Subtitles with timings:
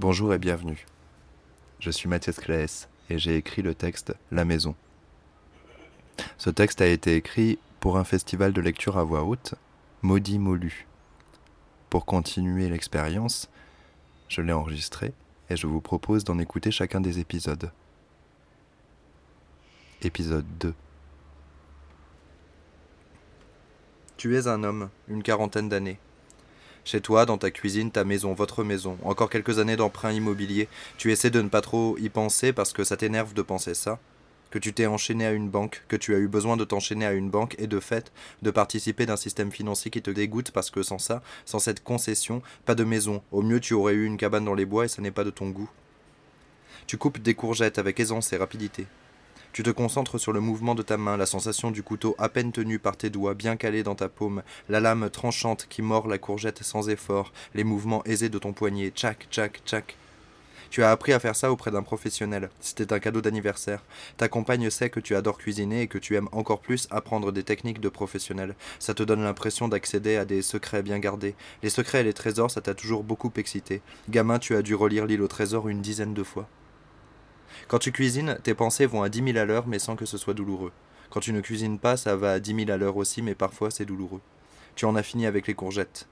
[0.00, 0.86] Bonjour et bienvenue.
[1.78, 4.74] Je suis Mathias Claes et j'ai écrit le texte La Maison.
[6.36, 9.54] Ce texte a été écrit pour un festival de lecture à voix haute,
[10.02, 10.88] Maudit Molu.
[11.90, 13.48] Pour continuer l'expérience,
[14.26, 15.12] je l'ai enregistré
[15.48, 17.70] et je vous propose d'en écouter chacun des épisodes.
[20.02, 20.74] Épisode 2
[24.16, 26.00] Tu es un homme, une quarantaine d'années.
[26.84, 30.68] Chez toi, dans ta cuisine, ta maison, votre maison, encore quelques années d'emprunt immobilier,
[30.98, 33.98] tu essaies de ne pas trop y penser parce que ça t'énerve de penser ça,
[34.50, 37.12] que tu t'es enchaîné à une banque, que tu as eu besoin de t'enchaîner à
[37.12, 38.12] une banque et de fait
[38.42, 42.42] de participer d'un système financier qui te dégoûte parce que sans ça, sans cette concession,
[42.66, 45.00] pas de maison, au mieux tu aurais eu une cabane dans les bois et ça
[45.00, 45.70] n'est pas de ton goût.
[46.86, 48.86] Tu coupes des courgettes avec aisance et rapidité.
[49.54, 52.50] Tu te concentres sur le mouvement de ta main, la sensation du couteau à peine
[52.50, 56.18] tenu par tes doigts, bien calé dans ta paume, la lame tranchante qui mord la
[56.18, 59.96] courgette sans effort, les mouvements aisés de ton poignet, tchac, tchac, tchac.
[60.70, 62.50] Tu as appris à faire ça auprès d'un professionnel.
[62.58, 63.84] C'était un cadeau d'anniversaire.
[64.16, 67.44] Ta compagne sait que tu adores cuisiner et que tu aimes encore plus apprendre des
[67.44, 68.56] techniques de professionnel.
[68.80, 71.36] Ça te donne l'impression d'accéder à des secrets bien gardés.
[71.62, 73.82] Les secrets et les trésors, ça t'a toujours beaucoup excité.
[74.10, 76.48] Gamin, tu as dû relire l'île au trésor une dizaine de fois.
[77.68, 80.18] Quand tu cuisines, tes pensées vont à dix mille à l'heure, mais sans que ce
[80.18, 80.72] soit douloureux.
[81.10, 83.70] Quand tu ne cuisines pas, ça va à dix mille à l'heure aussi, mais parfois
[83.70, 84.20] c'est douloureux.
[84.74, 86.08] Tu en as fini avec les courgettes.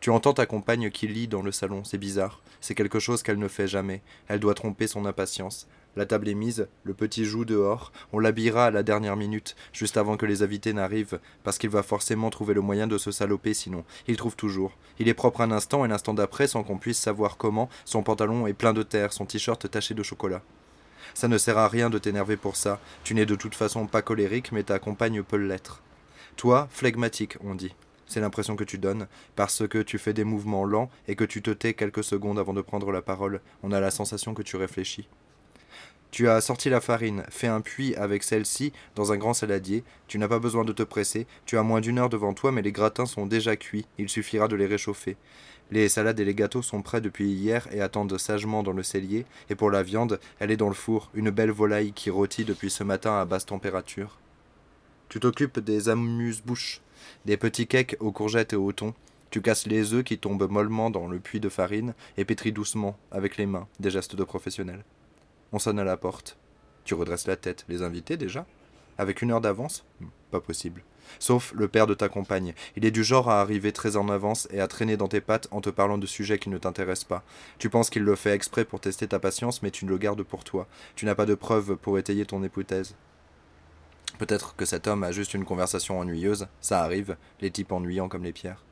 [0.00, 2.42] Tu entends ta compagne qui lit dans le salon, c'est bizarre.
[2.60, 4.02] C'est quelque chose qu'elle ne fait jamais.
[4.26, 5.68] Elle doit tromper son impatience.
[5.94, 9.98] La table est mise, le petit joue dehors, on l'habillera à la dernière minute, juste
[9.98, 13.52] avant que les invités n'arrivent, parce qu'il va forcément trouver le moyen de se saloper
[13.52, 13.84] sinon.
[14.08, 14.72] Il trouve toujours.
[14.98, 18.46] Il est propre un instant et l'instant d'après sans qu'on puisse savoir comment, son pantalon
[18.46, 20.42] est plein de terre, son t-shirt taché de chocolat.
[21.14, 22.80] Ça ne sert à rien de t'énerver pour ça.
[23.04, 25.82] Tu n'es de toute façon pas colérique, mais ta compagne peut l'être.
[26.36, 27.74] Toi, flegmatique, on dit.
[28.06, 31.40] C'est l'impression que tu donnes, parce que tu fais des mouvements lents et que tu
[31.40, 33.40] te tais quelques secondes avant de prendre la parole.
[33.62, 35.08] On a la sensation que tu réfléchis.
[36.12, 39.82] Tu as sorti la farine, fait un puits avec celle-ci dans un grand saladier.
[40.08, 41.26] Tu n'as pas besoin de te presser.
[41.46, 43.86] Tu as moins d'une heure devant toi, mais les gratins sont déjà cuits.
[43.96, 45.16] Il suffira de les réchauffer.
[45.70, 49.24] Les salades et les gâteaux sont prêts depuis hier et attendent sagement dans le cellier.
[49.48, 52.68] Et pour la viande, elle est dans le four, une belle volaille qui rôtit depuis
[52.68, 54.18] ce matin à basse température.
[55.08, 56.82] Tu t'occupes des amuse-bouches,
[57.24, 58.92] des petits cakes aux courgettes et au thon.
[59.30, 62.98] Tu casses les œufs qui tombent mollement dans le puits de farine et pétris doucement,
[63.10, 64.84] avec les mains, des gestes de professionnel.
[65.52, 66.38] On sonne à la porte.
[66.84, 67.64] Tu redresses la tête.
[67.68, 68.46] Les invités déjà
[68.98, 69.84] Avec une heure d'avance
[70.30, 70.82] Pas possible.
[71.18, 72.54] Sauf le père de ta compagne.
[72.76, 75.48] Il est du genre à arriver très en avance et à traîner dans tes pattes
[75.50, 77.22] en te parlant de sujets qui ne t'intéressent pas.
[77.58, 80.44] Tu penses qu'il le fait exprès pour tester ta patience, mais tu le gardes pour
[80.44, 80.66] toi.
[80.96, 82.94] Tu n'as pas de preuves pour étayer ton hypothèse.
[84.18, 88.24] Peut-être que cet homme a juste une conversation ennuyeuse, ça arrive, les types ennuyants comme
[88.24, 88.64] les pierres.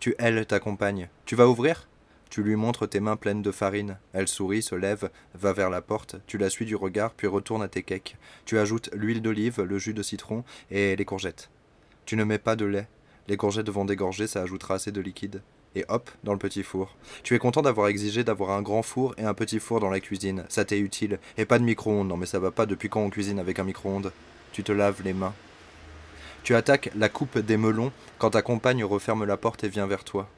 [0.00, 1.08] Tu ailes ta compagne.
[1.24, 1.86] Tu vas ouvrir?
[2.34, 3.96] Tu lui montres tes mains pleines de farine.
[4.12, 6.16] Elle sourit, se lève, va vers la porte.
[6.26, 8.16] Tu la suis du regard, puis retourne à tes cakes.
[8.44, 11.48] Tu ajoutes l'huile d'olive, le jus de citron et les courgettes.
[12.06, 12.88] Tu ne mets pas de lait.
[13.28, 15.42] Les courgettes vont dégorger, ça ajoutera assez de liquide.
[15.76, 16.96] Et hop, dans le petit four.
[17.22, 20.00] Tu es content d'avoir exigé d'avoir un grand four et un petit four dans la
[20.00, 20.44] cuisine.
[20.48, 21.20] Ça t'est utile.
[21.38, 22.08] Et pas de micro-ondes.
[22.08, 24.10] Non mais ça va pas depuis quand on cuisine avec un micro-ondes.
[24.50, 25.34] Tu te laves les mains.
[26.42, 30.02] Tu attaques la coupe des melons quand ta compagne referme la porte et vient vers
[30.02, 30.28] toi.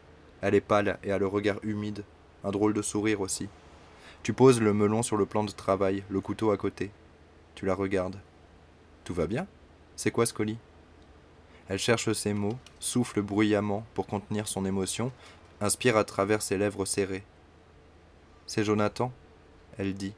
[0.40, 2.04] Elle est pâle et a le regard humide,
[2.44, 3.48] un drôle de sourire aussi.
[4.22, 6.90] Tu poses le melon sur le plan de travail, le couteau à côté.
[7.54, 8.18] Tu la regardes.
[9.04, 9.46] Tout va bien?
[9.94, 10.58] C'est quoi ce colis?
[11.68, 15.10] Elle cherche ses mots, souffle bruyamment pour contenir son émotion,
[15.60, 17.24] inspire à travers ses lèvres serrées.
[18.46, 19.12] C'est Jonathan
[19.78, 20.14] elle dit,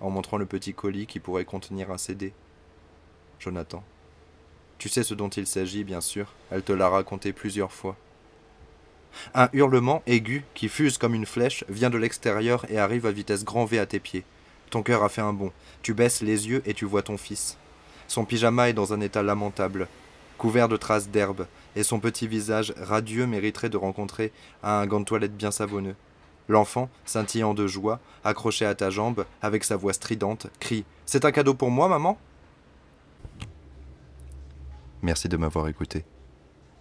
[0.00, 2.32] en montrant le petit colis qui pourrait contenir un CD.
[3.38, 3.84] Jonathan.
[4.78, 7.96] Tu sais ce dont il s'agit, bien sûr, elle te l'a raconté plusieurs fois.
[9.34, 13.44] Un hurlement aigu, qui fuse comme une flèche, vient de l'extérieur et arrive à vitesse
[13.44, 14.24] grand V à tes pieds.
[14.70, 15.52] Ton cœur a fait un bond.
[15.82, 17.56] Tu baisses les yeux et tu vois ton fils.
[18.08, 19.88] Son pyjama est dans un état lamentable,
[20.38, 24.32] couvert de traces d'herbe, et son petit visage radieux mériterait de rencontrer
[24.62, 25.96] un gant de toilette bien savonneux.
[26.48, 31.32] L'enfant, scintillant de joie, accroché à ta jambe, avec sa voix stridente, crie C'est un
[31.32, 32.18] cadeau pour moi, maman
[35.02, 36.04] Merci de m'avoir écouté.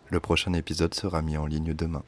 [0.09, 2.03] Le prochain épisode sera mis en ligne demain.